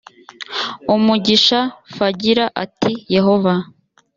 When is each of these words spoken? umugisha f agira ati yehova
umugisha 0.95 1.59
f 1.93 1.95
agira 2.09 2.45
ati 2.63 2.91
yehova 3.15 3.53